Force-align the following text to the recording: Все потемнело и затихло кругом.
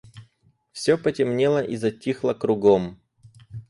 Все 0.71 0.97
потемнело 0.97 1.61
и 1.63 1.75
затихло 1.75 2.33
кругом. 2.33 2.99